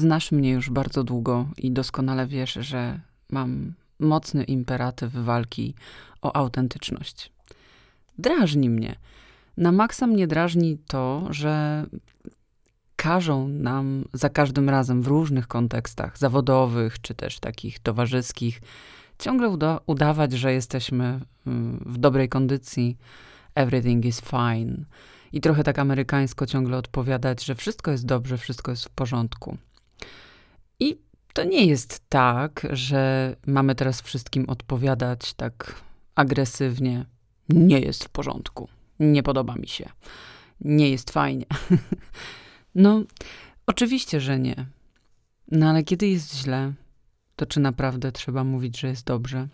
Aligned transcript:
znasz 0.00 0.32
mnie 0.32 0.50
już 0.50 0.70
bardzo 0.70 1.04
długo 1.04 1.48
i 1.56 1.72
doskonale 1.72 2.26
wiesz, 2.26 2.52
że 2.52 3.00
mam 3.30 3.72
mocny 3.98 4.44
imperatyw 4.44 5.12
walki 5.12 5.74
o 6.22 6.36
autentyczność. 6.36 7.32
Drażni 8.18 8.70
mnie. 8.70 8.96
Na 9.56 9.72
maksa 9.72 10.06
mnie 10.06 10.26
drażni 10.26 10.78
to, 10.86 11.26
że 11.30 11.86
każą 12.96 13.48
nam 13.48 14.04
za 14.12 14.28
każdym 14.28 14.68
razem 14.68 15.02
w 15.02 15.06
różnych 15.06 15.48
kontekstach 15.48 16.18
zawodowych 16.18 17.00
czy 17.00 17.14
też 17.14 17.40
takich 17.40 17.78
towarzyskich 17.78 18.60
ciągle 19.18 19.48
uda 19.48 19.80
udawać, 19.86 20.32
że 20.32 20.52
jesteśmy 20.52 21.20
mm, 21.46 21.84
w 21.86 21.98
dobrej 21.98 22.28
kondycji, 22.28 22.96
everything 23.54 24.04
is 24.04 24.20
fine. 24.20 24.84
I 25.32 25.40
trochę 25.40 25.64
tak 25.64 25.78
amerykańsko 25.78 26.46
ciągle 26.46 26.76
odpowiadać, 26.76 27.44
że 27.44 27.54
wszystko 27.54 27.90
jest 27.90 28.06
dobrze, 28.06 28.38
wszystko 28.38 28.70
jest 28.70 28.84
w 28.84 28.90
porządku. 28.90 29.56
I 30.80 30.98
to 31.32 31.44
nie 31.44 31.66
jest 31.66 32.00
tak, 32.08 32.66
że 32.70 33.36
mamy 33.46 33.74
teraz 33.74 34.00
wszystkim 34.00 34.44
odpowiadać 34.48 35.34
tak 35.34 35.82
agresywnie. 36.14 37.04
Nie 37.48 37.80
jest 37.80 38.04
w 38.04 38.08
porządku. 38.08 38.68
Nie 39.00 39.22
podoba 39.22 39.54
mi 39.54 39.68
się. 39.68 39.88
Nie 40.60 40.90
jest 40.90 41.10
fajnie. 41.10 41.46
no, 42.74 43.02
oczywiście, 43.66 44.20
że 44.20 44.38
nie. 44.38 44.66
No 45.50 45.70
ale 45.70 45.82
kiedy 45.82 46.08
jest 46.08 46.36
źle, 46.36 46.72
to 47.36 47.46
czy 47.46 47.60
naprawdę 47.60 48.12
trzeba 48.12 48.44
mówić, 48.44 48.80
że 48.80 48.88
jest 48.88 49.06
dobrze? 49.06 49.48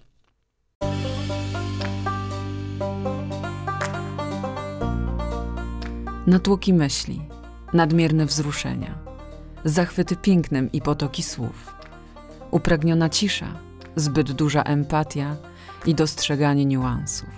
Natłoki 6.27 6.73
myśli, 6.73 7.23
nadmierne 7.73 8.27
wzruszenia, 8.27 9.06
zachwyty 9.67 10.17
pięknem 10.17 10.73
i 10.73 10.81
potoki 10.81 11.23
słów, 11.23 11.75
upragniona 12.51 13.09
cisza, 13.09 13.47
zbyt 13.97 14.33
duża 14.33 14.63
empatia 14.63 15.37
i 15.87 15.95
dostrzeganie 15.95 16.67
niuansów. 16.67 17.29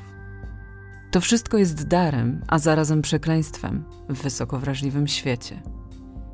To 1.11 1.21
wszystko 1.21 1.59
jest 1.59 1.89
darem, 1.89 2.45
a 2.49 2.59
zarazem 2.59 3.03
przekleństwem 3.03 3.85
w 4.09 4.23
wysoko 4.23 4.59
wrażliwym 4.59 5.09
świecie. 5.09 5.63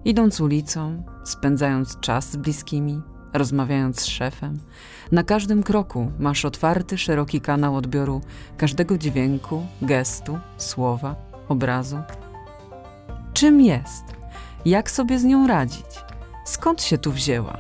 Idąc 0.05 0.41
ulicą, 0.41 1.03
spędzając 1.25 2.01
czas 2.01 2.31
z 2.31 2.37
bliskimi, 2.37 3.03
rozmawiając 3.33 4.01
z 4.01 4.07
szefem, 4.07 4.59
na 5.13 5.23
każdym 5.23 5.63
kroku 5.63 6.13
masz 6.19 6.45
otwarty, 6.45 6.99
szeroki 6.99 7.41
kanał 7.41 7.77
odbioru 7.77 8.21
każdego 8.57 8.99
dźwięku, 8.99 9.67
gestu, 9.83 10.39
słowa, 10.57 11.17
obrazu. 11.49 11.99
Czym 13.33 13.61
jest? 13.61 14.24
Jak 14.65 14.91
sobie 14.91 15.19
z 15.19 15.25
nią 15.25 15.47
radzić? 15.47 15.87
Skąd 16.45 16.83
się 16.83 16.99
tu 16.99 17.13
wzięła? 17.13 17.59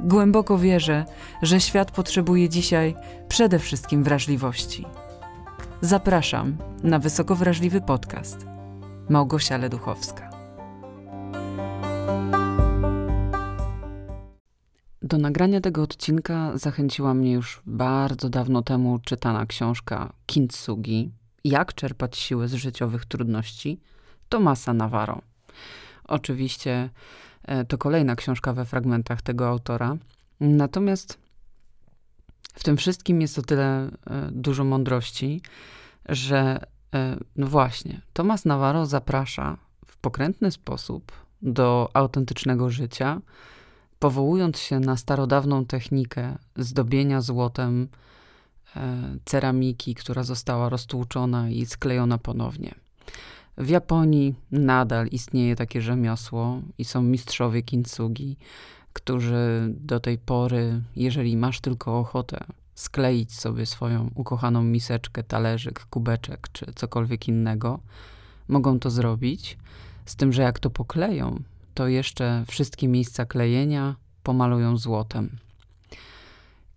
Głęboko 0.00 0.58
wierzę, 0.58 1.04
że 1.42 1.60
świat 1.60 1.90
potrzebuje 1.90 2.48
dzisiaj 2.48 2.94
przede 3.28 3.58
wszystkim 3.58 4.04
wrażliwości. 4.04 4.84
Zapraszam 5.80 6.56
na 6.82 6.98
wysoko 6.98 7.34
wrażliwy 7.34 7.80
podcast. 7.80 8.46
Małgosia 9.08 9.56
Leduchowska. 9.56 10.30
Do 15.02 15.18
nagrania 15.18 15.60
tego 15.60 15.82
odcinka 15.82 16.52
zachęciła 16.54 17.14
mnie 17.14 17.32
już 17.32 17.62
bardzo 17.66 18.28
dawno 18.28 18.62
temu 18.62 18.98
czytana 18.98 19.46
książka 19.46 20.12
Kintsugi 20.26 21.10
Jak 21.44 21.74
czerpać 21.74 22.16
siłę 22.16 22.48
z 22.48 22.54
życiowych 22.54 23.04
trudności 23.04 23.80
Tomasa 24.28 24.74
Navarro. 24.74 25.20
Oczywiście 26.04 26.90
e, 27.42 27.64
to 27.64 27.78
kolejna 27.78 28.16
książka 28.16 28.52
we 28.52 28.64
fragmentach 28.64 29.22
tego 29.22 29.48
autora. 29.48 29.96
Natomiast 30.40 31.18
w 32.54 32.64
tym 32.64 32.76
wszystkim 32.76 33.20
jest 33.20 33.38
o 33.38 33.42
tyle 33.42 33.64
e, 33.66 33.90
dużo 34.32 34.64
mądrości, 34.64 35.42
że 36.08 36.66
e, 36.94 37.16
no 37.36 37.46
właśnie, 37.46 38.00
Tomas 38.12 38.44
Navarro 38.44 38.86
zaprasza 38.86 39.56
w 39.86 39.96
pokrętny 39.96 40.50
sposób 40.50 41.12
do 41.42 41.90
autentycznego 41.94 42.70
życia, 42.70 43.20
powołując 43.98 44.58
się 44.58 44.80
na 44.80 44.96
starodawną 44.96 45.64
technikę 45.66 46.38
zdobienia 46.56 47.20
złotem 47.20 47.88
ceramiki, 49.24 49.94
która 49.94 50.22
została 50.22 50.68
roztłuczona 50.68 51.50
i 51.50 51.66
sklejona 51.66 52.18
ponownie. 52.18 52.83
W 53.58 53.68
Japonii 53.68 54.34
nadal 54.52 55.06
istnieje 55.06 55.56
takie 55.56 55.82
rzemiosło 55.82 56.60
i 56.78 56.84
są 56.84 57.02
mistrzowie 57.02 57.62
kintsugi, 57.62 58.36
którzy 58.92 59.68
do 59.68 60.00
tej 60.00 60.18
pory, 60.18 60.82
jeżeli 60.96 61.36
masz 61.36 61.60
tylko 61.60 61.98
ochotę 61.98 62.44
skleić 62.74 63.34
sobie 63.34 63.66
swoją 63.66 64.10
ukochaną 64.14 64.62
miseczkę, 64.62 65.22
talerzyk, 65.22 65.86
kubeczek 65.86 66.48
czy 66.52 66.66
cokolwiek 66.74 67.28
innego, 67.28 67.80
mogą 68.48 68.78
to 68.78 68.90
zrobić. 68.90 69.58
Z 70.06 70.16
tym, 70.16 70.32
że 70.32 70.42
jak 70.42 70.58
to 70.58 70.70
pokleją, 70.70 71.42
to 71.74 71.88
jeszcze 71.88 72.44
wszystkie 72.48 72.88
miejsca 72.88 73.24
klejenia 73.24 73.96
pomalują 74.22 74.76
złotem. 74.76 75.36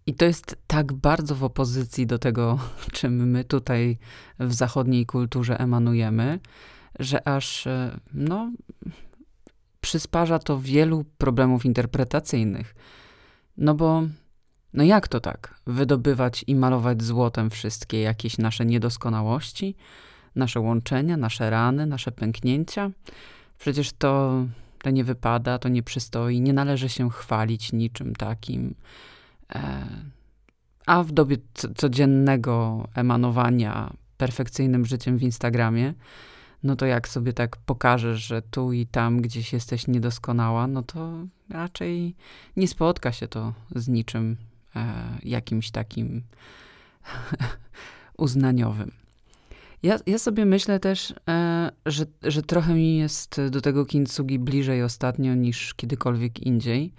I 0.08 0.14
to 0.14 0.26
jest 0.26 0.58
tak 0.68 0.94
bardzo 0.94 1.36
w 1.36 1.44
opozycji 1.44 2.08
do 2.08 2.20
tego, 2.20 2.60
czym 2.94 3.30
my 3.30 3.44
tutaj 3.44 3.98
w 4.40 4.54
zachodniej 4.54 5.06
kulturze 5.06 5.60
emanujemy, 5.60 6.40
że 7.00 7.28
aż 7.28 7.68
e, 7.68 8.00
no, 8.14 8.52
przysparza 9.82 10.40
to 10.40 10.60
wielu 10.60 11.06
problemów 11.18 11.66
interpretacyjnych. 11.66 12.76
No 13.58 13.76
bo, 13.76 14.04
no 14.74 14.84
jak 14.84 15.08
to 15.08 15.20
tak? 15.20 15.62
Wydobywać 15.68 16.44
i 16.48 16.56
malować 16.56 17.04
złotem 17.04 17.50
wszystkie 17.50 18.02
jakieś 18.02 18.38
nasze 18.38 18.66
niedoskonałości, 18.66 19.76
nasze 20.36 20.60
łączenia, 20.60 21.18
nasze 21.18 21.50
rany, 21.50 21.86
nasze 21.86 22.12
pęknięcia? 22.12 22.92
Przecież 23.60 23.94
to, 23.94 24.44
to 24.82 24.90
nie 24.90 25.04
wypada, 25.04 25.60
to 25.60 25.70
nie 25.70 25.84
przystoi, 25.84 26.42
nie 26.42 26.54
należy 26.54 26.90
się 26.90 27.10
chwalić 27.10 27.74
niczym 27.74 28.16
takim. 28.16 28.76
E, 29.56 29.88
a 30.86 31.04
w 31.04 31.12
dobie 31.12 31.38
codziennego 31.76 32.88
emanowania 32.96 33.94
perfekcyjnym 34.18 34.86
życiem 34.86 35.18
w 35.18 35.24
Instagramie, 35.24 35.94
no 36.64 36.76
to 36.76 36.86
jak 36.86 37.08
sobie 37.08 37.34
tak 37.34 37.58
pokażesz, 37.58 38.26
że 38.26 38.42
tu 38.42 38.74
i 38.74 38.88
tam 38.88 39.22
gdzieś 39.22 39.54
jesteś 39.54 39.88
niedoskonała, 39.88 40.68
no 40.68 40.84
to 40.84 41.14
raczej 41.50 42.16
nie 42.58 42.68
spotka 42.68 43.12
się 43.12 43.28
to 43.28 43.54
z 43.76 43.88
niczym 43.88 44.38
e, 44.76 44.94
jakimś 45.24 45.72
takim 45.72 46.24
uznaniowym. 48.18 48.92
Ja, 49.84 50.00
ja 50.06 50.20
sobie 50.20 50.46
myślę 50.46 50.80
też, 50.80 51.14
e, 51.30 51.72
że, 51.86 52.06
że 52.24 52.42
trochę 52.42 52.74
mi 52.74 52.98
jest 52.98 53.42
do 53.50 53.62
tego 53.62 53.86
kintsugi 53.86 54.40
bliżej 54.40 54.84
ostatnio 54.84 55.36
niż 55.36 55.74
kiedykolwiek 55.74 56.40
indziej, 56.40 56.94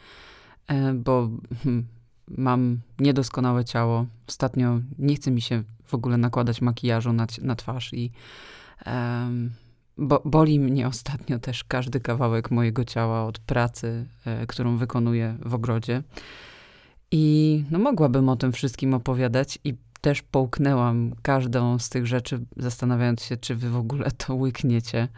bo 0.95 1.31
hmm, 1.65 1.87
mam 2.31 2.81
niedoskonałe 2.99 3.65
ciało. 3.65 4.07
Ostatnio 4.29 4.81
nie 4.99 5.15
chce 5.15 5.31
mi 5.31 5.41
się 5.41 5.63
w 5.85 5.95
ogóle 5.95 6.17
nakładać 6.17 6.61
makijażu 6.61 7.13
na, 7.13 7.27
na 7.43 7.57
twarz 7.57 7.93
i 7.93 8.11
um, 8.87 9.51
bo, 9.99 10.23
boli 10.25 10.61
mnie 10.61 10.87
ostatnio 10.87 11.39
też 11.39 11.65
każdy 11.65 12.01
kawałek 12.01 12.51
mojego 12.51 12.85
ciała 12.85 13.25
od 13.25 13.39
pracy, 13.39 14.07
e, 14.25 14.47
którą 14.47 14.77
wykonuję 14.77 15.37
w 15.45 15.55
ogrodzie. 15.55 16.03
I 17.11 17.65
no, 17.71 17.79
mogłabym 17.79 18.29
o 18.29 18.37
tym 18.37 18.53
wszystkim 18.53 18.95
opowiadać 18.95 19.59
i 19.65 19.75
też 20.01 20.23
połknęłam 20.23 21.15
każdą 21.23 21.79
z 21.79 21.89
tych 21.89 22.07
rzeczy, 22.07 22.41
zastanawiając 22.57 23.23
się, 23.23 23.37
czy 23.37 23.55
wy 23.55 23.71
w 23.71 23.77
ogóle 23.77 24.11
to 24.11 24.35
łykniecie. 24.35 25.09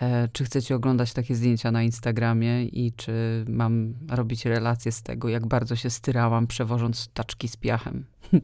E, 0.00 0.28
czy 0.28 0.44
chcecie 0.44 0.74
oglądać 0.74 1.12
takie 1.12 1.34
zdjęcia 1.34 1.70
na 1.70 1.82
Instagramie 1.82 2.64
i 2.64 2.92
czy 2.92 3.44
mam 3.48 3.94
robić 4.10 4.44
relacje 4.44 4.92
z 4.92 5.02
tego, 5.02 5.28
jak 5.28 5.46
bardzo 5.46 5.76
się 5.76 5.90
styrałam, 5.90 6.46
przewożąc 6.46 7.08
taczki 7.14 7.48
z 7.48 7.56
piachem? 7.56 8.04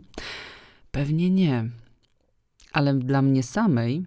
Pewnie 0.90 1.30
nie. 1.30 1.68
Ale 2.72 2.94
dla 2.94 3.22
mnie 3.22 3.42
samej 3.42 4.06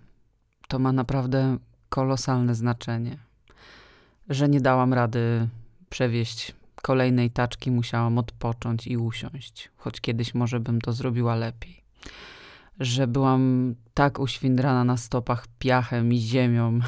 to 0.68 0.80
ma 0.80 0.92
naprawdę 0.92 1.58
kolosalne 1.90 2.56
znaczenie. 2.56 3.18
Że 4.30 4.50
nie 4.50 4.62
dałam 4.62 4.94
rady 4.94 5.48
przewieźć 5.90 6.54
kolejnej 6.82 7.32
taczki, 7.32 7.72
musiałam 7.72 8.18
odpocząć 8.18 8.88
i 8.88 8.98
usiąść, 8.98 9.72
choć 9.78 10.02
kiedyś 10.02 10.34
może 10.34 10.60
bym 10.60 10.82
to 10.82 10.94
zrobiła 10.94 11.36
lepiej 11.36 11.84
że 12.80 13.08
byłam 13.08 13.76
tak 13.94 14.20
uświndrana 14.20 14.84
na 14.84 14.98
stopach 14.98 15.48
piachem 15.60 16.14
i 16.14 16.18
ziemią, 16.18 16.80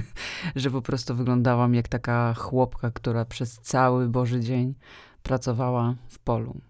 że 0.56 0.70
po 0.70 0.82
prostu 0.82 1.14
wyglądałam 1.14 1.74
jak 1.74 1.88
taka 1.88 2.34
chłopka, 2.34 2.90
która 2.90 3.24
przez 3.24 3.58
cały 3.58 4.08
Boży 4.08 4.40
dzień 4.40 4.74
pracowała 5.22 5.94
w 6.08 6.18
polu. 6.18 6.60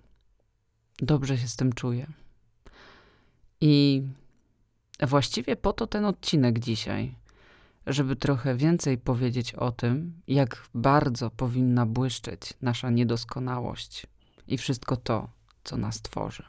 Dobrze 0.99 1.38
się 1.38 1.49
z 1.49 1.56
tym 1.56 1.72
czuję. 1.72 2.06
I 3.61 4.02
właściwie 5.08 5.56
po 5.56 5.72
to 5.72 5.87
ten 5.87 6.05
odcinek 6.05 6.58
dzisiaj, 6.58 7.14
żeby 7.87 8.17
trochę 8.17 8.56
więcej 8.56 8.99
powiedzieć 8.99 9.55
o 9.55 9.72
tym, 9.72 10.20
jak 10.28 10.69
bardzo 10.75 11.31
powinna 11.31 11.87
błyszczeć 11.87 12.55
nasza 12.62 12.90
niedoskonałość 12.90 14.06
i 14.46 14.58
wszystko 14.58 14.96
to, 14.96 15.28
co 15.64 15.76
nas 15.76 16.02
tworzy. 16.02 16.43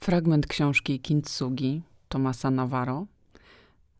Fragment 0.00 0.46
książki 0.46 1.00
Kintsugi 1.00 1.82
Tomasa 2.08 2.50
Navarro, 2.50 3.06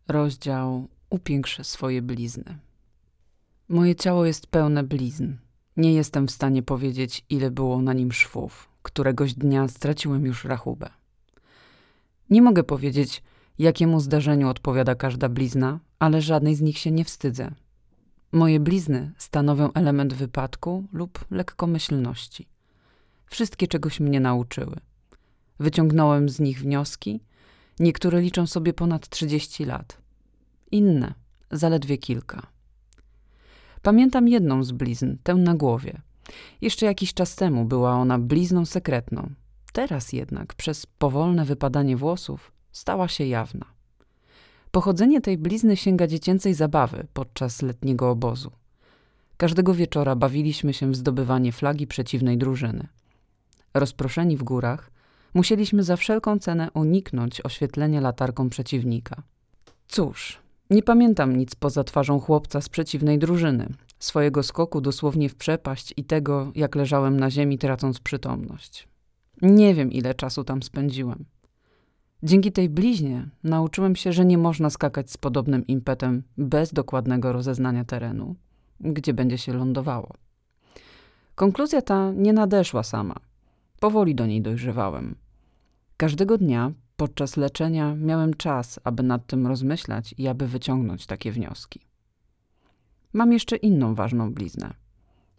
rozdział 0.09 0.89
Upiększ 1.11 1.67
swoje 1.67 2.03
blizny. 2.03 2.59
Moje 3.69 3.97
ciało 3.97 4.27
jest 4.27 4.47
pełne 4.47 4.83
blizn. 4.83 5.35
Nie 5.77 5.95
jestem 5.95 6.27
w 6.27 6.31
stanie 6.31 6.63
powiedzieć, 6.63 7.25
ile 7.31 7.51
było 7.51 7.83
na 7.83 7.93
nim 7.93 8.13
szwów. 8.13 8.69
Któregoś 8.83 9.35
dnia 9.35 9.69
straciłem 9.69 10.27
już 10.27 10.45
rachubę. 10.45 10.91
Nie 12.31 12.43
mogę 12.43 12.65
powiedzieć, 12.65 13.23
jakiemu 13.59 14.01
zdarzeniu 14.01 14.49
odpowiada 14.49 14.95
każda 14.95 15.29
blizna, 15.29 15.81
ale 15.99 16.23
żadnej 16.23 16.55
z 16.55 16.61
nich 16.61 16.79
się 16.79 16.91
nie 16.91 17.05
wstydzę. 17.05 17.51
Moje 18.33 18.61
blizny 18.61 19.13
stanowią 19.19 19.73
element 19.73 20.15
wypadku 20.15 20.85
lub 20.93 21.25
lekkomyślności. 21.31 22.49
Wszystkie 23.27 23.69
czegoś 23.69 24.01
mnie 24.01 24.21
nauczyły. 24.21 24.88
Wyciągnąłem 25.61 26.29
z 26.29 26.41
nich 26.41 26.61
wnioski, 26.61 27.21
niektóre 27.81 28.21
liczą 28.21 28.47
sobie 28.47 28.73
ponad 28.73 29.09
30 29.09 29.65
lat, 29.65 29.99
inne 30.71 31.15
zaledwie 31.51 31.99
kilka. 31.99 32.47
Pamiętam 33.83 34.29
jedną 34.29 34.65
z 34.65 34.73
blizn, 34.73 35.17
tę 35.23 35.35
na 35.35 35.55
głowie. 35.55 36.01
Jeszcze 36.61 36.87
jakiś 36.87 37.15
czas 37.15 37.37
temu 37.37 37.65
była 37.65 37.93
ona 37.93 38.19
blizną 38.19 38.67
sekretną. 38.67 39.31
Teraz 39.73 40.13
jednak, 40.13 40.55
przez 40.55 40.87
powolne 40.87 41.45
wypadanie 41.45 41.97
włosów, 41.97 42.53
stała 42.73 43.09
się 43.09 43.27
jawna. 43.27 43.67
Pochodzenie 44.71 45.21
tej 45.21 45.39
blizny 45.39 45.77
sięga 45.77 46.07
dziecięcej 46.07 46.55
zabawy 46.55 47.07
podczas 47.13 47.63
letniego 47.63 48.11
obozu. 48.11 48.51
Każdego 49.37 49.75
wieczora 49.75 50.17
bawiliśmy 50.17 50.75
się 50.75 50.91
w 50.91 50.97
zdobywanie 50.97 51.53
flagi 51.53 51.87
przeciwnej 51.87 52.39
drużyny. 52.39 52.89
Rozproszeni 53.75 54.37
w 54.37 54.43
górach, 54.43 54.91
musieliśmy 55.35 55.83
za 55.83 55.97
wszelką 55.97 56.39
cenę 56.39 56.69
uniknąć 56.75 57.45
oświetlenia 57.45 58.01
latarką 58.01 58.49
przeciwnika. 58.49 59.23
Cóż, 59.89 60.39
nie 60.71 60.83
pamiętam 60.83 61.37
nic 61.37 61.55
poza 61.55 61.85
twarzą 61.85 62.21
chłopca 62.21 62.61
z 62.61 62.69
przeciwnej 62.69 63.19
drużyny, 63.19 63.69
swojego 63.99 64.43
skoku 64.43 64.81
dosłownie 64.81 65.29
w 65.29 65.35
przepaść 65.35 65.95
i 65.97 66.05
tego, 66.05 66.53
jak 66.55 66.75
leżałem 66.75 67.21
na 67.21 67.31
ziemi, 67.31 67.59
tracąc 67.59 68.01
przytomność. 68.01 68.89
Nie 69.43 69.75
wiem, 69.75 69.93
ile 69.93 70.15
czasu 70.15 70.45
tam 70.45 70.63
spędziłem. 70.63 71.25
Dzięki 72.23 72.53
tej 72.53 72.69
bliźnie 72.69 73.29
nauczyłem 73.45 73.97
się, 73.97 74.13
że 74.13 74.25
nie 74.25 74.39
można 74.39 74.71
skakać 74.71 75.11
z 75.11 75.17
podobnym 75.17 75.67
impetem 75.67 76.23
bez 76.39 76.73
dokładnego 76.73 77.33
rozeznania 77.33 77.85
terenu, 77.85 78.35
gdzie 78.81 79.15
będzie 79.15 79.39
się 79.39 79.53
lądowało. 79.53 80.15
Konkluzja 81.35 81.83
ta 81.83 82.13
nie 82.13 82.33
nadeszła 82.33 82.83
sama. 82.83 83.15
Powoli 83.81 84.15
do 84.15 84.27
niej 84.27 84.43
dojrzewałem. 84.43 85.15
Każdego 85.97 86.39
dnia 86.39 86.73
podczas 86.97 87.37
leczenia 87.37 87.95
miałem 87.95 88.35
czas, 88.35 88.81
aby 88.85 89.03
nad 89.03 89.27
tym 89.27 89.47
rozmyślać 89.47 90.15
i 90.19 90.29
aby 90.29 90.47
wyciągnąć 90.47 91.07
takie 91.07 91.33
wnioski. 91.33 91.81
Mam 93.13 93.33
jeszcze 93.33 93.57
inną 93.57 93.95
ważną 93.95 94.33
bliznę. 94.35 94.75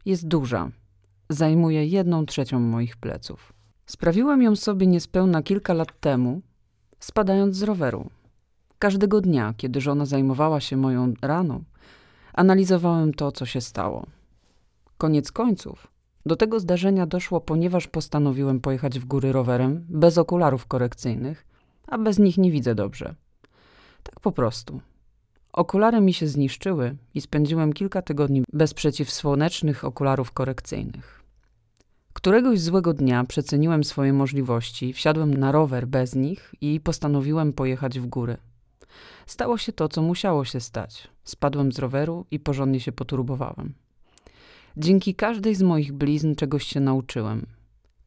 Jest 0.06 0.28
duża. 0.28 0.72
Zajmuje 1.30 1.86
jedną 1.86 2.26
trzecią 2.26 2.60
moich 2.60 2.98
pleców. 2.98 3.54
Sprawiłem 3.86 4.42
ją 4.42 4.56
sobie 4.56 4.88
niespełna 4.88 5.44
kilka 5.44 5.74
lat 5.74 6.00
temu, 6.00 6.42
spadając 7.00 7.56
z 7.56 7.64
roweru. 7.64 8.10
Każdego 8.80 9.22
dnia, 9.22 9.54
kiedy 9.58 9.82
żona 9.82 10.06
zajmowała 10.06 10.60
się 10.60 10.78
moją 10.78 11.14
raną, 11.22 11.64
analizowałem 12.34 13.14
to, 13.14 13.32
co 13.32 13.46
się 13.46 13.62
stało. 13.62 14.06
Koniec 14.98 15.32
końców, 15.32 15.88
do 16.26 16.36
tego 16.36 16.60
zdarzenia 16.60 17.06
doszło, 17.06 17.42
ponieważ 17.42 17.88
postanowiłem 17.88 18.60
pojechać 18.60 19.00
w 19.00 19.06
góry 19.06 19.32
rowerem 19.32 19.86
bez 19.90 20.18
okularów 20.18 20.66
korekcyjnych, 20.66 21.46
a 21.88 21.98
bez 21.98 22.20
nich 22.20 22.38
nie 22.38 22.52
widzę 22.52 22.76
dobrze. 22.76 23.16
Tak 24.04 24.20
po 24.20 24.32
prostu. 24.32 24.82
Okulary 25.54 26.02
mi 26.02 26.14
się 26.14 26.28
zniszczyły 26.28 26.96
i 27.14 27.22
spędziłem 27.22 27.74
kilka 27.74 28.02
tygodni 28.02 28.44
bez 28.54 28.74
przeciwsłonecznych 28.74 29.86
okularów 29.86 30.32
korekcyjnych. 30.32 31.24
Któregoś 32.14 32.60
złego 32.60 32.94
dnia 32.94 33.24
przeceniłem 33.24 33.84
swoje 33.84 34.14
możliwości, 34.14 34.94
wsiadłem 34.94 35.34
na 35.34 35.52
rower 35.52 35.88
bez 35.88 36.16
nich 36.16 36.56
i 36.62 36.80
postanowiłem 36.80 37.54
pojechać 37.54 38.00
w 38.00 38.06
góry. 38.06 38.38
Stało 39.26 39.58
się 39.58 39.74
to, 39.74 39.90
co 39.90 40.02
musiało 40.02 40.46
się 40.46 40.60
stać. 40.60 41.08
Spadłem 41.24 41.72
z 41.72 41.80
roweru 41.80 42.26
i 42.32 42.40
porządnie 42.40 42.80
się 42.80 42.92
poturbowałem. 42.92 43.74
Dzięki 44.78 45.16
każdej 45.16 45.56
z 45.56 45.62
moich 45.62 45.94
blizn 45.94 46.36
czegoś 46.36 46.64
się 46.64 46.80
nauczyłem. 46.80 47.46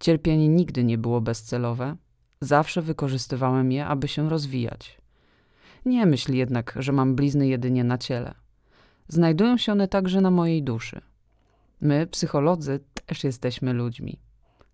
Cierpienie 0.00 0.49
nigdy 0.49 0.85
nie 0.85 0.99
było 0.99 1.20
bezcelowe, 1.20 1.97
zawsze 2.41 2.82
wykorzystywałem 2.82 3.73
je, 3.73 3.87
aby 3.87 4.09
się 4.09 4.31
rozwijać. 4.31 4.99
Nie 5.85 6.06
myśl 6.06 6.35
jednak, 6.35 6.75
że 6.76 6.93
mam 6.93 7.14
blizny 7.14 7.49
jedynie 7.49 7.85
na 7.85 7.99
ciele. 7.99 8.35
Znajdują 9.09 9.56
się 9.56 9.73
one 9.73 9.88
także 9.88 10.20
na 10.20 10.31
mojej 10.31 10.62
duszy. 10.62 11.00
My, 11.81 12.06
psycholodzy, 12.06 12.81
też 13.06 13.25
jesteśmy 13.25 13.73
ludźmi. 13.73 14.19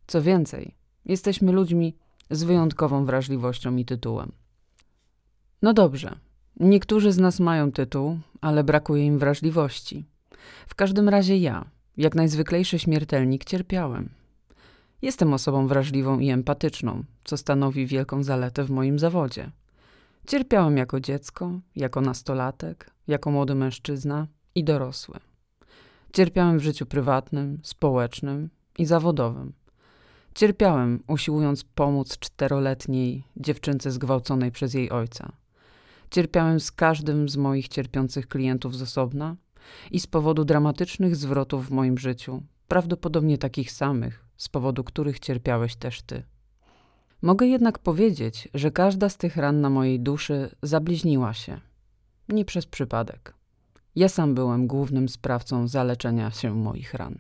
Co 0.07 0.23
więcej, 0.23 0.75
jesteśmy 1.05 1.53
ludźmi 1.53 1.97
z 2.31 2.45
wyjątkową 2.45 3.05
wrażliwością 3.05 3.77
i 3.77 3.85
tytułem. 3.85 4.33
No 5.63 5.75
dobrze, 5.75 6.17
niektórzy 6.61 7.13
z 7.13 7.19
nas 7.19 7.41
mają 7.41 7.73
tytuł, 7.73 8.19
ale 8.41 8.65
brakuje 8.65 9.07
im 9.07 9.19
wrażliwości. 9.19 10.05
W 10.67 10.75
każdym 10.75 11.09
razie 11.09 11.37
ja, 11.37 11.71
jak 11.99 12.15
najzwyklejszy 12.15 12.79
śmiertelnik, 12.79 13.45
cierpiałem. 13.45 14.09
Jestem 15.03 15.33
osobą 15.33 15.67
wrażliwą 15.67 16.19
i 16.19 16.31
empatyczną, 16.31 17.05
co 17.25 17.37
stanowi 17.37 17.87
wielką 17.87 18.23
zaletę 18.23 18.65
w 18.65 18.71
moim 18.71 18.99
zawodzie. 18.99 19.51
Cierpiałem 20.27 20.77
jako 20.77 21.01
dziecko, 21.01 21.61
jako 21.77 22.01
nastolatek, 22.01 22.91
jako 23.07 23.31
młody 23.31 23.55
mężczyzna 23.55 24.27
i 24.55 24.65
dorosły. 24.65 25.19
Cierpiałem 26.13 26.59
w 26.59 26.63
życiu 26.63 26.87
prywatnym, 26.87 27.59
społecznym 27.63 28.51
i 28.79 28.87
zawodowym. 28.87 29.53
Cierpiałem, 30.35 31.03
usiłując 31.07 31.65
pomóc 31.65 32.19
czteroletniej 32.19 33.25
dziewczynce 33.37 33.91
zgwałconej 33.91 34.53
przez 34.53 34.75
jej 34.75 34.91
ojca. 34.91 35.33
Cierpiałem 36.11 36.61
z 36.61 36.73
każdym 36.73 37.29
z 37.29 37.37
moich 37.37 37.69
cierpiących 37.69 38.29
klientów 38.29 38.77
z 38.77 38.83
osobna 38.83 39.37
i 39.91 40.01
z 40.01 40.07
powodu 40.07 40.45
dramatycznych 40.45 41.17
zwrotów 41.17 41.67
w 41.67 41.71
moim 41.71 41.99
życiu, 41.99 42.43
prawdopodobnie 42.69 43.39
takich 43.39 43.73
samych, 43.73 44.25
z 44.37 44.49
powodu 44.49 44.85
których 44.85 45.21
cierpiałeś 45.21 45.77
też 45.77 46.03
ty. 46.03 46.23
Mogę 47.23 47.47
jednak 47.47 47.79
powiedzieć, 47.79 48.49
że 48.55 48.71
każda 48.71 49.09
z 49.09 49.17
tych 49.17 49.37
ran 49.37 49.61
na 49.61 49.71
mojej 49.71 50.01
duszy 50.01 50.51
zabliźniła 50.63 51.35
się. 51.35 51.61
Nie 52.29 52.45
przez 52.45 52.67
przypadek. 52.67 53.35
Ja 53.97 54.09
sam 54.09 54.35
byłem 54.35 54.67
głównym 54.67 55.09
sprawcą 55.09 55.69
zaleczenia 55.69 56.31
się 56.31 56.55
moich 56.55 56.95
ran. 56.95 57.19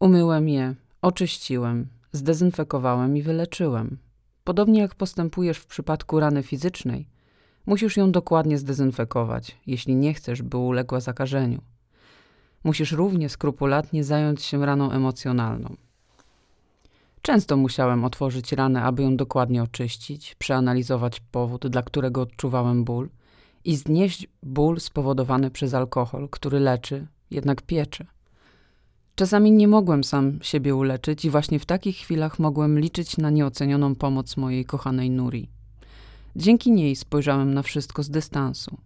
Umyłem 0.00 0.48
je, 0.48 0.74
oczyściłem, 1.02 1.88
zdezynfekowałem 2.12 3.16
i 3.16 3.22
wyleczyłem. 3.22 3.98
Podobnie 4.44 4.80
jak 4.80 4.94
postępujesz 4.94 5.58
w 5.58 5.66
przypadku 5.66 6.20
rany 6.20 6.42
fizycznej, 6.42 7.08
musisz 7.66 7.96
ją 7.96 8.12
dokładnie 8.12 8.58
zdezynfekować, 8.58 9.56
jeśli 9.66 9.96
nie 9.96 10.14
chcesz, 10.14 10.42
by 10.42 10.56
uległa 10.56 11.00
zakażeniu. 11.00 11.62
Musisz 12.64 12.92
równie 12.92 13.28
skrupulatnie 13.28 14.04
zająć 14.04 14.42
się 14.42 14.66
raną 14.66 14.90
emocjonalną. 14.90 15.76
Często 17.22 17.56
musiałem 17.56 18.04
otworzyć 18.04 18.52
ranę, 18.52 18.82
aby 18.82 19.02
ją 19.02 19.16
dokładnie 19.16 19.62
oczyścić, 19.62 20.34
przeanalizować 20.34 21.20
powód, 21.20 21.66
dla 21.66 21.82
którego 21.82 22.20
odczuwałem 22.20 22.84
ból 22.84 23.08
i 23.64 23.76
znieść 23.76 24.28
ból 24.42 24.80
spowodowany 24.80 25.50
przez 25.50 25.74
alkohol, 25.74 26.28
który 26.28 26.60
leczy, 26.60 27.06
jednak 27.30 27.62
pieczy. 27.62 28.06
Czasami 29.14 29.52
nie 29.52 29.68
mogłem 29.68 30.04
sam 30.04 30.38
siebie 30.42 30.74
uleczyć 30.74 31.24
i 31.24 31.30
właśnie 31.30 31.58
w 31.58 31.66
takich 31.66 31.96
chwilach 31.96 32.38
mogłem 32.38 32.78
liczyć 32.78 33.16
na 33.16 33.30
nieocenioną 33.30 33.94
pomoc 33.94 34.36
mojej 34.36 34.64
kochanej 34.64 35.10
Nuri. 35.10 35.55
Dzięki 36.38 36.72
niej 36.72 36.96
spojrzałem 36.96 37.54
na 37.54 37.62
wszystko 37.62 38.02
z 38.02 38.10
dystansu. 38.10 38.78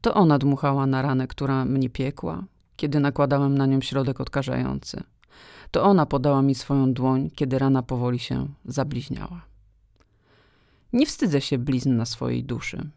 To 0.00 0.14
ona 0.14 0.38
dmuchała 0.38 0.86
na 0.86 1.02
ranę, 1.02 1.26
która 1.26 1.64
mnie 1.64 1.90
piekła, 1.90 2.44
kiedy 2.76 3.00
nakładałem 3.00 3.58
na 3.58 3.66
nią 3.66 3.80
środek 3.80 4.20
odkażający. 4.20 5.02
To 5.70 5.82
ona 5.82 6.06
podała 6.06 6.42
mi 6.42 6.54
swoją 6.54 6.92
dłoń, 6.92 7.30
kiedy 7.34 7.58
rana 7.58 7.82
powoli 7.82 8.18
się 8.18 8.48
zabliźniała. 8.64 9.42
Nie 10.92 11.06
wstydzę 11.06 11.40
się 11.40 11.58
blizn 11.58 11.96
na 11.96 12.04
swojej 12.04 12.44
duszy. 12.44 12.90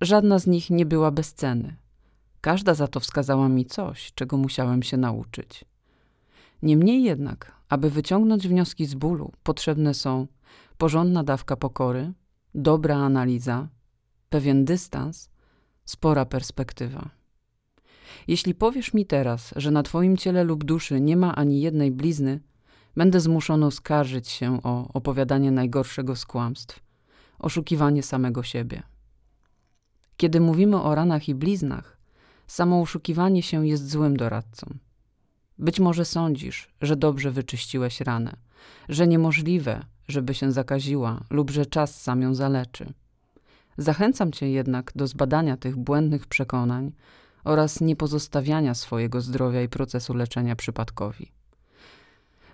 Żadna 0.00 0.38
z 0.38 0.46
nich 0.46 0.70
nie 0.70 0.86
była 0.86 1.10
bez 1.10 1.34
ceny. 1.34 1.76
Każda 2.40 2.74
za 2.74 2.88
to 2.88 3.00
wskazała 3.00 3.48
mi 3.48 3.64
coś, 3.64 4.12
czego 4.14 4.36
musiałem 4.36 4.82
się 4.82 4.96
nauczyć. 4.96 5.64
Niemniej 6.62 7.02
jednak, 7.02 7.52
aby 7.68 7.90
wyciągnąć 7.90 8.48
wnioski 8.48 8.86
z 8.86 8.94
bólu, 8.94 9.32
potrzebne 9.42 9.94
są 9.94 10.26
porządna 10.78 11.24
dawka 11.24 11.56
pokory, 11.56 12.12
dobra 12.54 12.96
analiza, 12.96 13.68
pewien 14.28 14.64
dystans, 14.64 15.30
spora 15.84 16.24
perspektywa. 16.24 17.10
Jeśli 18.28 18.54
powiesz 18.54 18.94
mi 18.94 19.06
teraz, 19.06 19.54
że 19.56 19.70
na 19.70 19.82
twoim 19.82 20.16
ciele 20.16 20.44
lub 20.44 20.64
duszy 20.64 21.00
nie 21.00 21.16
ma 21.16 21.34
ani 21.34 21.60
jednej 21.60 21.90
blizny, 21.90 22.40
będę 22.96 23.20
zmuszony 23.20 23.70
skarżyć 23.70 24.28
się 24.28 24.62
o 24.62 24.88
opowiadanie 24.92 25.50
najgorszego 25.50 26.16
z 26.16 26.26
kłamstw, 26.26 26.80
oszukiwanie 27.38 28.02
samego 28.02 28.42
siebie. 28.42 28.82
Kiedy 30.16 30.40
mówimy 30.40 30.82
o 30.82 30.94
ranach 30.94 31.28
i 31.28 31.34
bliznach, 31.34 31.98
samo 32.46 32.80
oszukiwanie 32.80 33.42
się 33.42 33.66
jest 33.66 33.90
złym 33.90 34.16
doradcą. 34.16 34.74
Być 35.58 35.80
może 35.80 36.04
sądzisz, 36.04 36.74
że 36.80 36.96
dobrze 36.96 37.30
wyczyściłeś 37.30 38.00
ranę, 38.00 38.36
że 38.88 39.06
niemożliwe, 39.06 39.84
żeby 40.10 40.34
się 40.34 40.52
zakaziła 40.52 41.20
lub 41.30 41.50
że 41.50 41.66
czas 41.66 42.02
sam 42.02 42.22
ją 42.22 42.34
zaleczy. 42.34 42.92
Zachęcam 43.78 44.32
cię 44.32 44.50
jednak 44.50 44.92
do 44.94 45.06
zbadania 45.06 45.56
tych 45.56 45.76
błędnych 45.76 46.26
przekonań 46.26 46.92
oraz 47.44 47.80
niepozostawiania 47.80 48.74
swojego 48.74 49.20
zdrowia 49.20 49.62
i 49.62 49.68
procesu 49.68 50.14
leczenia 50.14 50.56
przypadkowi. 50.56 51.32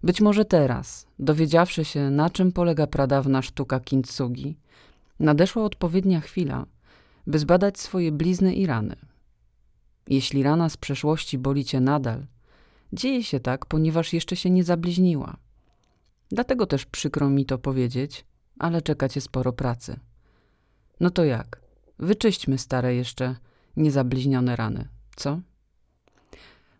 Być 0.02 0.20
może 0.20 0.44
teraz, 0.44 1.06
dowiedziawszy 1.18 1.84
się, 1.84 2.10
na 2.10 2.30
czym 2.30 2.52
polega 2.52 2.86
pradawna 2.86 3.42
sztuka 3.42 3.80
kintsugi, 3.80 4.56
nadeszła 5.20 5.64
odpowiednia 5.64 6.20
chwila, 6.20 6.66
by 7.26 7.38
zbadać 7.38 7.78
swoje 7.80 8.12
blizny 8.12 8.54
i 8.54 8.66
rany. 8.66 8.96
Jeśli 10.08 10.42
rana 10.42 10.68
z 10.68 10.76
przeszłości 10.76 11.38
boli 11.38 11.64
cię 11.64 11.80
nadal, 11.80 12.26
dzieje 12.92 13.24
się 13.24 13.40
tak, 13.40 13.66
ponieważ 13.66 14.12
jeszcze 14.12 14.36
się 14.36 14.50
nie 14.50 14.64
zabliźniła. 14.64 15.36
Dlatego 16.30 16.66
też 16.66 16.86
przykro 16.86 17.30
mi 17.30 17.46
to 17.46 17.58
powiedzieć, 17.58 18.24
ale 18.58 18.82
czeka 18.82 19.08
cię 19.08 19.20
sporo 19.20 19.52
pracy. 19.52 20.00
No 21.00 21.10
to 21.10 21.24
jak? 21.24 21.60
Wyczyśćmy 21.98 22.58
stare 22.58 22.94
jeszcze 22.94 23.36
niezabliźnione 23.76 24.56
rany, 24.56 24.88
co? 25.16 25.40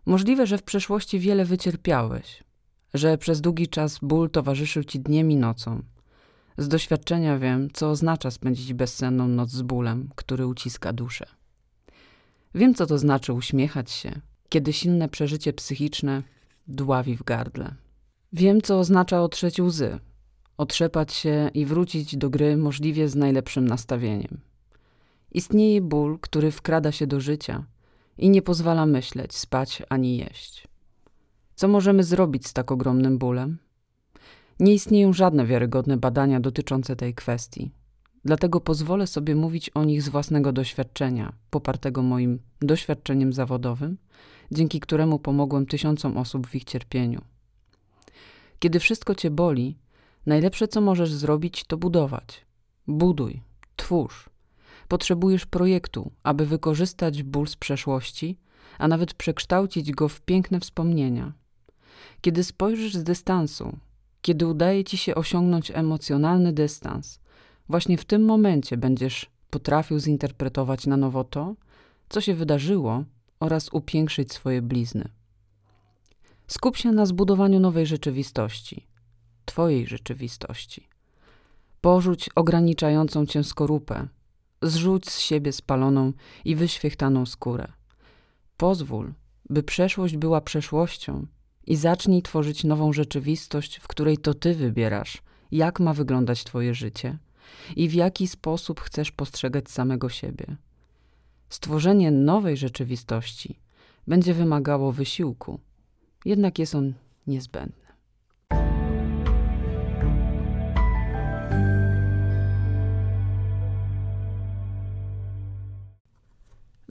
Możliwe, 0.05 0.47
że 0.47 0.57
w 0.57 0.63
przeszłości 0.63 1.19
wiele 1.19 1.45
wycierpiałeś, 1.45 2.43
że 2.93 3.17
przez 3.17 3.41
długi 3.41 3.67
czas 3.67 3.99
ból 4.01 4.29
towarzyszył 4.29 4.83
ci 4.83 4.99
dniem 4.99 5.31
i 5.31 5.35
nocą. 5.35 5.83
Z 6.57 6.67
doświadczenia 6.67 7.39
wiem, 7.39 7.69
co 7.73 7.89
oznacza 7.89 8.31
spędzić 8.31 8.73
bezsenną 8.73 9.27
noc 9.27 9.49
z 9.49 9.61
bólem, 9.61 10.09
który 10.15 10.47
uciska 10.47 10.93
duszę. 10.93 11.25
Wiem, 12.55 12.73
co 12.75 12.85
to 12.85 12.97
znaczy 12.97 13.33
uśmiechać 13.33 13.91
się, 13.91 14.21
kiedy 14.49 14.73
silne 14.73 15.09
przeżycie 15.09 15.53
psychiczne 15.53 16.23
dławi 16.67 17.17
w 17.17 17.23
gardle. 17.23 17.75
Wiem, 18.37 18.61
co 18.61 18.79
oznacza 18.79 19.21
otrzeć 19.21 19.59
łzy, 19.59 19.99
otrzepać 20.57 21.13
się 21.13 21.49
i 21.53 21.65
wrócić 21.65 22.17
do 22.17 22.29
gry 22.29 22.57
możliwie 22.57 23.09
z 23.09 23.15
najlepszym 23.15 23.67
nastawieniem. 23.67 24.41
Istnieje 25.31 25.81
ból, 25.81 26.19
który 26.19 26.51
wkrada 26.51 26.91
się 26.91 27.07
do 27.07 27.19
życia 27.19 27.65
i 28.17 28.29
nie 28.29 28.41
pozwala 28.41 28.85
myśleć, 28.85 29.35
spać 29.35 29.83
ani 29.89 30.17
jeść. 30.17 30.67
Co 31.55 31.67
możemy 31.67 32.03
zrobić 32.03 32.47
z 32.47 32.53
tak 32.53 32.71
ogromnym 32.71 33.17
bólem? 33.17 33.57
Nie 34.59 34.73
istnieją 34.73 35.13
żadne 35.13 35.45
wiarygodne 35.45 35.97
badania 35.97 36.39
dotyczące 36.39 36.95
tej 36.95 37.13
kwestii. 37.13 37.71
Dlatego 38.25 38.61
pozwolę 38.61 39.07
sobie 39.07 39.35
mówić 39.35 39.69
o 39.69 39.83
nich 39.83 40.01
z 40.01 40.09
własnego 40.09 40.51
doświadczenia, 40.51 41.33
popartego 41.49 42.01
moim 42.03 42.39
doświadczeniem 42.61 43.33
zawodowym, 43.33 43.97
dzięki 44.51 44.79
któremu 44.79 45.19
pomogłem 45.19 45.65
tysiącom 45.65 46.17
osób 46.17 46.47
w 46.47 46.55
ich 46.55 46.63
cierpieniu. 46.63 47.21
Kiedy 48.59 48.79
wszystko 48.79 49.15
cię 49.15 49.31
boli, 49.31 49.77
najlepsze 50.25 50.67
co 50.67 50.81
możesz 50.81 51.13
zrobić 51.13 51.63
to 51.63 51.77
budować. 51.77 52.45
Buduj, 52.87 53.41
twórz. 53.75 54.29
Potrzebujesz 54.87 55.45
projektu, 55.45 56.11
aby 56.23 56.45
wykorzystać 56.45 57.23
ból 57.23 57.47
z 57.47 57.55
przeszłości, 57.55 58.37
a 58.77 58.87
nawet 58.87 59.13
przekształcić 59.13 59.91
go 59.91 60.07
w 60.07 60.21
piękne 60.21 60.59
wspomnienia. 60.59 61.33
Kiedy 62.21 62.43
spojrzysz 62.43 62.93
z 62.93 63.03
dystansu, 63.03 63.77
kiedy 64.21 64.47
udaje 64.47 64.83
ci 64.83 64.97
się 64.97 65.15
osiągnąć 65.15 65.71
emocjonalny 65.71 66.53
dystans, 66.53 67.19
właśnie 67.69 67.97
w 67.97 68.05
tym 68.05 68.25
momencie 68.25 68.77
będziesz 68.77 69.29
potrafił 69.49 69.99
zinterpretować 69.99 70.87
na 70.87 70.97
nowo 70.97 71.23
to, 71.23 71.55
co 72.09 72.21
się 72.21 72.33
wydarzyło 72.33 73.03
oraz 73.39 73.69
upiększyć 73.73 74.33
swoje 74.33 74.61
blizny. 74.61 75.09
Skup 76.47 76.77
się 76.77 76.91
na 76.91 77.05
zbudowaniu 77.05 77.59
nowej 77.59 77.85
rzeczywistości, 77.85 78.87
Twojej 79.45 79.87
rzeczywistości. 79.87 80.87
Porzuć 81.81 82.29
ograniczającą 82.35 83.25
cię 83.25 83.43
skorupę, 83.43 84.07
zrzuć 84.61 85.09
z 85.09 85.19
siebie 85.19 85.51
spaloną 85.51 86.13
i 86.45 86.55
wyświechtaną 86.55 87.25
skórę. 87.25 87.67
Pozwól, 88.57 89.13
by 89.49 89.63
przeszłość 89.63 90.17
była 90.17 90.41
przeszłością 90.41 91.27
i 91.67 91.75
zacznij 91.75 92.21
tworzyć 92.21 92.63
nową 92.63 92.93
rzeczywistość, 92.93 93.77
w 93.77 93.87
której 93.87 94.17
to 94.17 94.33
ty 94.33 94.53
wybierasz, 94.55 95.21
jak 95.51 95.79
ma 95.79 95.93
wyglądać 95.93 96.43
twoje 96.43 96.73
życie 96.73 97.17
i 97.75 97.89
w 97.89 97.93
jaki 97.93 98.27
sposób 98.27 98.81
chcesz 98.81 99.11
postrzegać 99.11 99.69
samego 99.69 100.09
siebie. 100.09 100.57
Stworzenie 101.49 102.11
nowej 102.11 102.57
rzeczywistości 102.57 103.59
będzie 104.07 104.33
wymagało 104.33 104.91
wysiłku, 104.91 105.59
jednak 106.27 106.59
jest 106.59 106.75
on 106.75 106.93
niezbędny. 107.27 107.87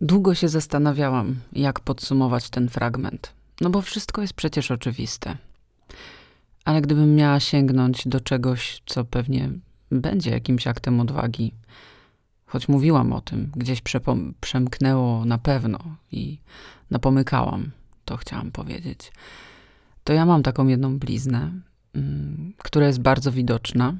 Długo 0.00 0.34
się 0.34 0.48
zastanawiałam, 0.48 1.40
jak 1.52 1.80
podsumować 1.80 2.50
ten 2.50 2.68
fragment, 2.68 3.32
no 3.60 3.70
bo 3.70 3.82
wszystko 3.82 4.22
jest 4.22 4.34
przecież 4.34 4.70
oczywiste. 4.70 5.36
Ale 6.64 6.82
gdybym 6.82 7.14
miała 7.14 7.40
sięgnąć 7.40 8.08
do 8.08 8.20
czegoś, 8.20 8.82
co 8.86 9.04
pewnie 9.04 9.50
będzie 9.90 10.30
jakimś 10.30 10.66
aktem 10.66 11.00
odwagi, 11.00 11.52
choć 12.46 12.68
mówiłam 12.68 13.12
o 13.12 13.20
tym, 13.20 13.52
gdzieś 13.56 13.82
przemknęło 14.40 15.24
na 15.24 15.38
pewno 15.38 15.78
i 16.12 16.38
napomykałam, 16.90 17.70
to 18.06 18.16
chciałam 18.16 18.52
powiedzieć, 18.52 19.12
to 20.04 20.12
ja 20.12 20.26
mam 20.26 20.42
taką 20.42 20.66
jedną 20.66 20.98
bliznę, 20.98 21.52
mm, 21.94 22.52
która 22.58 22.86
jest 22.86 23.00
bardzo 23.00 23.32
widoczna 23.32 23.94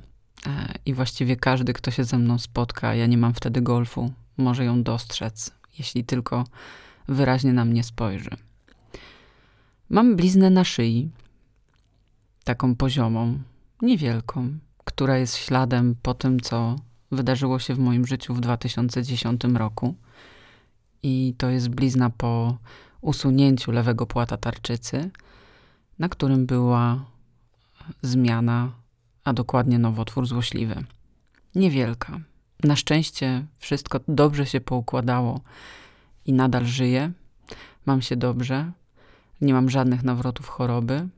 e, 0.47 0.75
i 0.87 0.95
właściwie 0.95 1.37
każdy, 1.37 1.73
kto 1.73 1.91
się 1.91 2.05
ze 2.05 2.19
mną 2.19 2.39
spotka, 2.39 2.95
ja 2.95 3.07
nie 3.07 3.19
mam 3.19 3.35
wtedy 3.35 3.63
golfu, 3.63 4.13
może 4.37 4.65
ją 4.65 4.83
dostrzec, 4.83 5.53
jeśli 5.79 6.05
tylko 6.05 6.45
wyraźnie 7.09 7.53
na 7.53 7.65
mnie 7.65 7.85
spojrzy. 7.85 8.31
Mam 9.91 10.17
bliznę 10.17 10.51
na 10.51 10.65
szyi, 10.65 11.11
taką 12.45 12.77
poziomą, 12.77 13.39
niewielką, 13.83 14.59
która 14.85 15.19
jest 15.19 15.37
śladem 15.37 15.95
po 16.03 16.15
tym, 16.15 16.41
co 16.41 16.77
wydarzyło 17.13 17.59
się 17.59 17.75
w 17.75 17.79
moim 17.79 18.07
życiu 18.07 18.35
w 18.35 18.41
2010 18.41 19.45
roku. 19.45 19.95
I 21.03 21.35
to 21.39 21.51
jest 21.51 21.69
blizna 21.69 22.11
po 22.11 22.59
usunięciu 23.07 23.73
lewego 23.73 24.07
płata 24.07 24.37
tarczycy, 24.37 25.11
na 25.99 26.09
którym 26.09 26.47
była 26.47 27.05
zmiana, 28.03 28.73
a 29.25 29.33
dokładnie 29.33 29.79
nowotwór 29.79 30.27
złośliwy. 30.27 30.85
Niewielka. 31.55 32.21
Na 32.65 32.77
szczęście 32.77 33.47
wszystko 33.57 34.01
dobrze 34.09 34.47
się 34.47 34.61
poukładało 34.61 35.41
i 36.25 36.33
nadal 36.33 36.67
żyję. 36.67 37.13
Mam 37.87 38.03
się 38.03 38.17
dobrze. 38.17 38.73
Nie 39.41 39.55
mam 39.55 39.71
żadnych 39.71 40.03
nawrotów 40.03 40.49
choroby. 40.49 41.09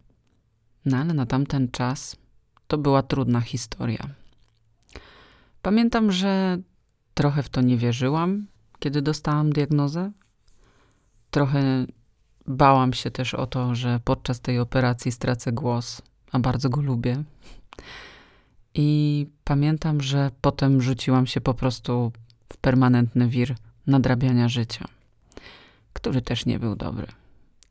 No 0.85 0.97
ale 0.97 1.15
na 1.15 1.27
tamten 1.27 1.71
czas 1.71 2.17
to 2.67 2.79
była 2.79 3.03
trudna 3.03 3.41
historia. 3.41 4.09
Pamiętam, 5.63 6.13
że 6.13 6.59
trochę 7.15 7.43
w 7.43 7.49
to 7.49 7.61
nie 7.61 7.77
wierzyłam, 7.77 8.47
kiedy 8.79 9.03
dostałam 9.03 9.53
diagnozę. 9.53 10.13
Trochę 11.31 11.87
bałam 12.47 12.93
się 12.93 13.11
też 13.11 13.35
o 13.35 13.47
to, 13.47 13.75
że 13.75 14.01
podczas 14.05 14.41
tej 14.41 14.59
operacji 14.59 15.13
stracę 15.13 15.53
głos, 15.53 16.03
a 16.33 16.39
bardzo 16.39 16.69
go 16.69 16.81
lubię. 16.81 17.25
I 18.75 19.27
pamiętam, 19.45 20.01
że 20.01 20.31
potem 20.41 20.83
rzuciłam 20.83 21.27
się 21.27 21.41
po 21.41 21.55
prostu 21.55 22.13
w 22.53 22.57
permanentny 22.57 23.29
wir 23.29 23.55
nadrabiania 23.87 24.49
życia, 24.49 24.85
który 25.93 26.23
też 26.23 26.47
nie 26.47 26.59
był 26.59 26.77
dobry. 26.77 27.07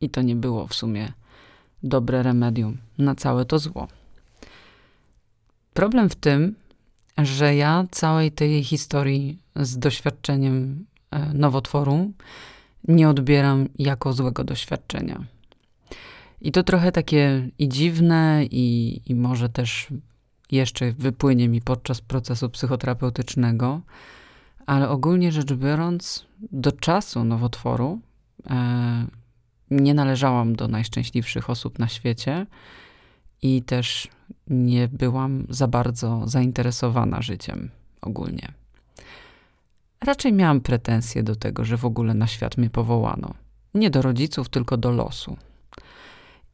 I 0.01 0.09
to 0.09 0.21
nie 0.21 0.35
było 0.35 0.67
w 0.67 0.73
sumie 0.73 1.13
dobre 1.83 2.23
remedium 2.23 2.77
na 2.97 3.15
całe 3.15 3.45
to 3.45 3.59
zło. 3.59 3.87
Problem 5.73 6.09
w 6.09 6.15
tym, 6.15 6.55
że 7.17 7.55
ja 7.55 7.85
całej 7.91 8.31
tej 8.31 8.63
historii 8.63 9.39
z 9.55 9.79
doświadczeniem 9.79 10.85
e, 11.11 11.33
nowotworu 11.33 12.11
nie 12.87 13.09
odbieram 13.09 13.67
jako 13.79 14.13
złego 14.13 14.43
doświadczenia. 14.43 15.23
I 16.41 16.51
to 16.51 16.63
trochę 16.63 16.91
takie 16.91 17.49
i 17.59 17.69
dziwne, 17.69 18.45
i, 18.51 19.01
i 19.05 19.15
może 19.15 19.49
też 19.49 19.87
jeszcze 20.51 20.91
wypłynie 20.91 21.49
mi 21.49 21.61
podczas 21.61 22.01
procesu 22.01 22.49
psychoterapeutycznego, 22.49 23.81
ale 24.65 24.89
ogólnie 24.89 25.31
rzecz 25.31 25.53
biorąc, 25.53 26.25
do 26.51 26.71
czasu 26.71 27.23
nowotworu 27.23 27.99
e, 28.49 29.07
nie 29.71 29.93
należałam 29.93 30.55
do 30.55 30.67
najszczęśliwszych 30.67 31.49
osób 31.49 31.79
na 31.79 31.87
świecie 31.87 32.45
i 33.41 33.61
też 33.61 34.07
nie 34.47 34.87
byłam 34.87 35.45
za 35.49 35.67
bardzo 35.67 36.27
zainteresowana 36.27 37.21
życiem 37.21 37.69
ogólnie. 38.01 38.53
Raczej 40.01 40.33
miałam 40.33 40.61
pretensje 40.61 41.23
do 41.23 41.35
tego, 41.35 41.65
że 41.65 41.77
w 41.77 41.85
ogóle 41.85 42.13
na 42.13 42.27
świat 42.27 42.57
mnie 42.57 42.69
powołano. 42.69 43.33
Nie 43.73 43.89
do 43.89 44.01
rodziców, 44.01 44.49
tylko 44.49 44.77
do 44.77 44.91
losu. 44.91 45.37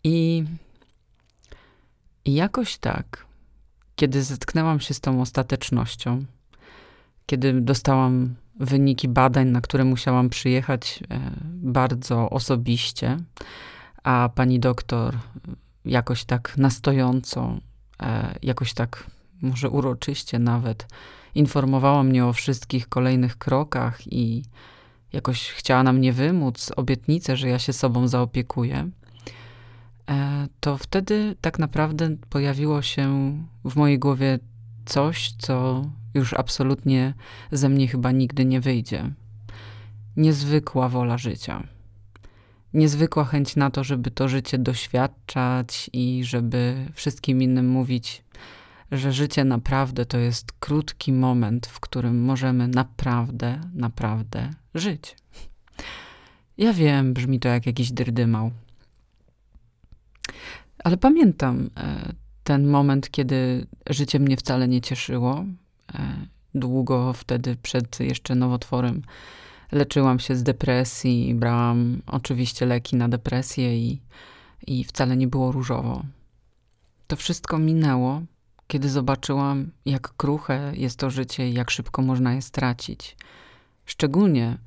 I, 0.04 0.44
i 2.26 2.34
jakoś 2.34 2.78
tak, 2.78 3.26
kiedy 3.96 4.24
zetknęłam 4.24 4.80
się 4.80 4.94
z 4.94 5.00
tą 5.00 5.22
ostatecznością, 5.22 6.26
kiedy 7.26 7.62
dostałam 7.62 8.36
wyniki 8.60 9.08
badań, 9.08 9.48
na 9.48 9.62
które 9.62 9.84
musiałam 9.84 10.30
przyjechać 10.30 11.04
e, 11.10 11.20
bardzo 11.46 12.30
osobiście, 12.30 13.18
a 14.04 14.30
pani 14.36 14.60
doktor 14.60 15.18
jakoś 15.86 16.26
tak 16.26 16.58
nastojąco, 16.58 17.58
e, 18.04 18.36
jakoś 18.42 18.74
tak 18.74 19.04
może 19.44 19.70
uroczyście 19.70 20.40
nawet 20.40 20.88
informowała 21.36 22.04
mnie 22.04 22.26
o 22.26 22.34
wszystkich 22.34 22.90
kolejnych 22.90 23.38
krokach 23.38 24.14
i 24.14 24.44
jakoś 25.14 25.50
chciała 25.50 25.84
na 25.84 25.94
mnie 25.94 26.14
wymóc 26.14 26.72
obietnicę, 26.76 27.38
że 27.38 27.50
ja 27.50 27.60
się 27.60 27.74
sobą 27.74 28.08
zaopiekuję, 28.08 28.90
e, 30.10 30.48
to 30.60 30.78
wtedy 30.78 31.36
tak 31.42 31.60
naprawdę 31.60 32.16
pojawiło 32.30 32.82
się 32.82 33.38
w 33.66 33.76
mojej 33.76 34.00
głowie 34.00 34.40
coś, 34.86 35.32
co 35.38 35.86
już 36.14 36.34
absolutnie 36.34 37.14
ze 37.52 37.70
mnie 37.70 37.88
chyba 37.88 38.12
nigdy 38.12 38.46
nie 38.46 38.62
wyjdzie. 38.62 39.12
Niezwykła 40.18 40.90
wola 40.90 41.18
życia. 41.18 41.64
Niezwykła 42.74 43.26
chęć 43.26 43.56
na 43.56 43.70
to, 43.70 43.84
żeby 43.84 44.12
to 44.12 44.28
życie 44.28 44.58
doświadczać 44.58 45.90
i 45.94 46.22
żeby 46.24 46.88
wszystkim 46.94 47.42
innym 47.42 47.68
mówić, 47.68 48.24
że 48.94 49.14
życie 49.14 49.44
naprawdę 49.44 50.06
to 50.06 50.18
jest 50.18 50.52
krótki 50.52 51.14
moment, 51.14 51.68
w 51.68 51.80
którym 51.80 52.22
możemy 52.22 52.68
naprawdę, 52.68 53.62
naprawdę 53.74 54.50
żyć. 54.76 55.16
Ja 56.58 56.74
wiem, 56.74 57.14
brzmi 57.14 57.40
to 57.40 57.50
jak 57.50 57.66
jakiś 57.66 57.92
drdymał. 57.92 58.52
Ale 60.84 60.98
pamiętam 60.98 61.70
e, 61.78 62.14
ten 62.44 62.68
moment, 62.68 63.12
kiedy 63.12 63.68
życie 63.90 64.20
mnie 64.20 64.38
wcale 64.38 64.68
nie 64.68 64.82
cieszyło. 64.82 65.46
E, 65.96 66.28
długo 66.56 67.14
wtedy, 67.14 67.56
przed 67.56 68.00
jeszcze 68.00 68.36
nowotworem, 68.36 69.02
leczyłam 69.72 70.20
się 70.20 70.36
z 70.36 70.44
depresji 70.44 71.36
brałam 71.36 72.02
oczywiście 72.08 72.66
leki 72.66 72.96
na 72.96 73.10
depresję 73.10 73.78
i, 73.78 74.02
i 74.68 74.84
wcale 74.84 75.18
nie 75.18 75.28
było 75.28 75.52
różowo. 75.52 76.04
To 77.08 77.16
wszystko 77.16 77.60
minęło, 77.60 78.22
kiedy 78.74 78.90
zobaczyłam, 78.90 79.72
jak 79.86 80.14
kruche 80.18 80.72
jest 80.76 81.00
to 81.00 81.10
życie 81.10 81.50
i 81.50 81.54
jak 81.54 81.72
szybko 81.72 82.02
można 82.02 82.34
je 82.34 82.42
stracić. 82.42 83.18
Szczególnie, 83.86 84.58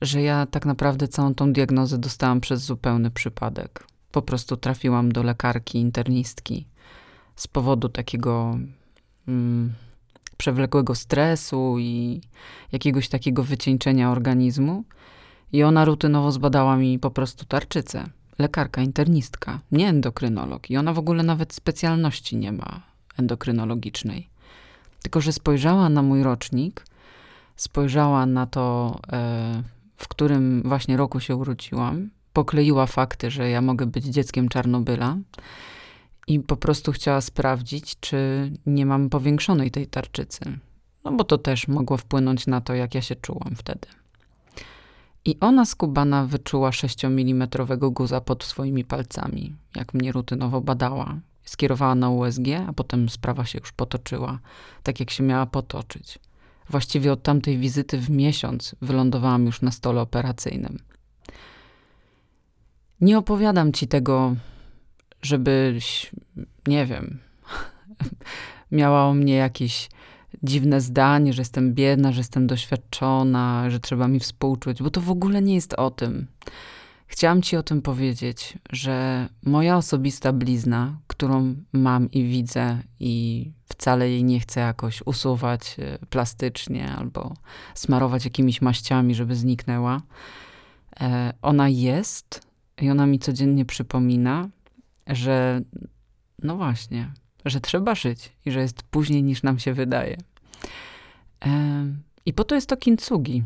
że 0.00 0.22
ja 0.22 0.46
tak 0.46 0.66
naprawdę 0.66 1.08
całą 1.08 1.34
tą 1.34 1.52
diagnozę 1.52 1.98
dostałam 1.98 2.40
przez 2.40 2.62
zupełny 2.62 3.10
przypadek. 3.10 3.86
Po 4.10 4.22
prostu 4.22 4.56
trafiłam 4.56 5.12
do 5.12 5.22
lekarki 5.22 5.78
internistki 5.78 6.66
z 7.36 7.46
powodu 7.48 7.88
takiego 7.88 8.58
mm, 9.28 9.72
przewlekłego 10.36 10.94
stresu 10.94 11.76
i 11.78 12.20
jakiegoś 12.72 13.08
takiego 13.08 13.42
wycieńczenia 13.42 14.10
organizmu. 14.10 14.84
I 15.52 15.62
ona 15.62 15.84
rutynowo 15.84 16.32
zbadała 16.32 16.76
mi 16.76 16.98
po 16.98 17.10
prostu 17.10 17.44
tarczycę. 17.44 18.04
Lekarka, 18.38 18.82
internistka, 18.82 19.60
nie 19.70 19.88
endokrynolog. 19.88 20.70
I 20.70 20.76
ona 20.76 20.92
w 20.92 20.98
ogóle 20.98 21.22
nawet 21.22 21.54
specjalności 21.54 22.36
nie 22.36 22.52
ma 22.52 22.91
endokrynologicznej. 23.18 24.28
Tylko, 25.02 25.20
że 25.20 25.32
spojrzała 25.32 25.88
na 25.88 26.02
mój 26.02 26.22
rocznik, 26.22 26.84
spojrzała 27.56 28.26
na 28.26 28.46
to, 28.46 28.98
e, 29.12 29.62
w 29.96 30.08
którym 30.08 30.62
właśnie 30.64 30.96
roku 30.96 31.20
się 31.20 31.36
urodziłam, 31.36 32.10
pokleiła 32.32 32.86
fakty, 32.86 33.30
że 33.30 33.50
ja 33.50 33.60
mogę 33.60 33.86
być 33.86 34.04
dzieckiem 34.04 34.48
Czarnobyla 34.48 35.16
i 36.26 36.40
po 36.40 36.56
prostu 36.56 36.92
chciała 36.92 37.20
sprawdzić, 37.20 38.00
czy 38.00 38.50
nie 38.66 38.86
mam 38.86 39.10
powiększonej 39.10 39.70
tej 39.70 39.86
tarczycy. 39.86 40.58
No 41.04 41.12
bo 41.12 41.24
to 41.24 41.38
też 41.38 41.68
mogło 41.68 41.96
wpłynąć 41.96 42.46
na 42.46 42.60
to, 42.60 42.74
jak 42.74 42.94
ja 42.94 43.02
się 43.02 43.16
czułam 43.16 43.56
wtedy. 43.56 43.88
I 45.24 45.36
ona 45.40 45.64
skubana 45.64 46.26
wyczuła 46.26 46.72
6 46.72 47.04
mm 47.04 47.48
guza 47.90 48.20
pod 48.20 48.44
swoimi 48.44 48.84
palcami, 48.84 49.54
jak 49.76 49.94
mnie 49.94 50.12
rutynowo 50.12 50.60
badała. 50.60 51.20
Skierowała 51.44 51.94
na 51.94 52.10
USG, 52.10 52.46
a 52.68 52.72
potem 52.72 53.08
sprawa 53.08 53.44
się 53.44 53.58
już 53.58 53.72
potoczyła, 53.72 54.38
tak 54.82 55.00
jak 55.00 55.10
się 55.10 55.22
miała 55.22 55.46
potoczyć. 55.46 56.18
Właściwie 56.70 57.12
od 57.12 57.22
tamtej 57.22 57.58
wizyty 57.58 57.98
w 57.98 58.10
miesiąc 58.10 58.74
wylądowałam 58.82 59.46
już 59.46 59.62
na 59.62 59.70
stole 59.70 60.00
operacyjnym. 60.00 60.78
Nie 63.00 63.18
opowiadam 63.18 63.72
ci 63.72 63.88
tego 63.88 64.36
żebyś, 65.22 66.12
nie 66.66 66.86
wiem, 66.86 67.18
miała 68.72 69.04
o 69.04 69.14
mnie 69.14 69.34
jakieś 69.34 69.88
dziwne 70.42 70.80
zdanie, 70.80 71.32
że 71.32 71.42
jestem 71.42 71.74
biedna, 71.74 72.12
że 72.12 72.20
jestem 72.20 72.46
doświadczona, 72.46 73.70
że 73.70 73.80
trzeba 73.80 74.08
mi 74.08 74.20
współczuć, 74.20 74.82
bo 74.82 74.90
to 74.90 75.00
w 75.00 75.10
ogóle 75.10 75.42
nie 75.42 75.54
jest 75.54 75.74
o 75.74 75.90
tym. 75.90 76.26
Chciałam 77.12 77.42
ci 77.42 77.56
o 77.56 77.62
tym 77.62 77.82
powiedzieć, 77.82 78.58
że 78.70 79.28
moja 79.42 79.76
osobista 79.76 80.32
blizna, 80.32 80.98
którą 81.06 81.54
mam 81.72 82.10
i 82.10 82.24
widzę, 82.24 82.78
i 83.00 83.50
wcale 83.64 84.10
jej 84.10 84.24
nie 84.24 84.40
chcę 84.40 84.60
jakoś 84.60 85.02
usuwać 85.06 85.76
e, 85.78 85.98
plastycznie 86.06 86.92
albo 86.92 87.34
smarować 87.74 88.24
jakimiś 88.24 88.62
maściami, 88.62 89.14
żeby 89.14 89.36
zniknęła, 89.36 90.00
e, 91.00 91.32
ona 91.42 91.68
jest 91.68 92.46
i 92.80 92.90
ona 92.90 93.06
mi 93.06 93.18
codziennie 93.18 93.64
przypomina, 93.64 94.48
że 95.06 95.60
no 96.42 96.56
właśnie, 96.56 97.12
że 97.44 97.60
trzeba 97.60 97.94
żyć 97.94 98.32
i 98.46 98.50
że 98.50 98.60
jest 98.60 98.82
później 98.82 99.22
niż 99.22 99.42
nam 99.42 99.58
się 99.58 99.74
wydaje. 99.74 100.16
I 102.26 102.32
po 102.32 102.44
to 102.44 102.54
jest 102.54 102.68
to 102.68 102.76
kintsugi. 102.76 103.44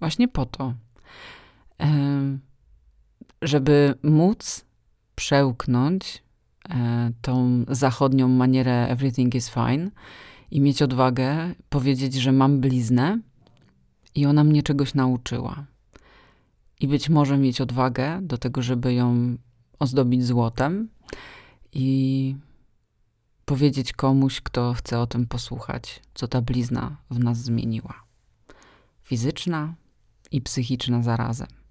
Właśnie 0.00 0.28
po 0.28 0.46
to. 0.46 0.74
Żeby 3.42 3.94
móc 4.02 4.64
przełknąć 5.14 6.22
e, 6.68 7.12
tą 7.22 7.64
zachodnią 7.68 8.28
manierę 8.28 8.88
everything 8.88 9.34
is 9.34 9.50
fine 9.50 9.90
i 10.50 10.60
mieć 10.60 10.82
odwagę 10.82 11.54
powiedzieć, 11.68 12.14
że 12.14 12.32
mam 12.32 12.60
bliznę 12.60 13.18
i 14.14 14.26
ona 14.26 14.44
mnie 14.44 14.62
czegoś 14.62 14.94
nauczyła. 14.94 15.64
I 16.80 16.88
być 16.88 17.08
może 17.08 17.38
mieć 17.38 17.60
odwagę 17.60 18.18
do 18.22 18.38
tego, 18.38 18.62
żeby 18.62 18.94
ją 18.94 19.36
ozdobić 19.78 20.26
złotem 20.26 20.88
i 21.72 22.36
powiedzieć 23.44 23.92
komuś, 23.92 24.40
kto 24.40 24.72
chce 24.72 24.98
o 24.98 25.06
tym 25.06 25.26
posłuchać, 25.26 26.02
co 26.14 26.28
ta 26.28 26.42
blizna 26.42 26.96
w 27.10 27.18
nas 27.18 27.38
zmieniła. 27.38 27.94
Fizyczna 29.02 29.74
i 30.30 30.40
psychiczna 30.40 31.02
zarazem. 31.02 31.61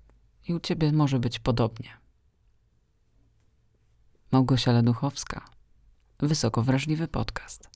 I 0.48 0.54
u 0.54 0.60
ciebie 0.60 0.92
może 0.92 1.20
być 1.20 1.40
podobnie. 1.40 1.90
Małgosia 4.32 4.72
Leduchowska. 4.72 5.46
Wysoko 6.20 6.62
wrażliwy 6.62 7.08
podcast. 7.08 7.70